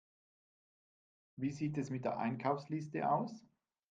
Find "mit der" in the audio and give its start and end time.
1.91-2.17